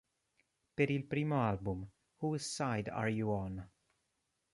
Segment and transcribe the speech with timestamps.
[0.73, 1.87] Per il primo album,
[2.23, 3.69] "Whose Side Are You On?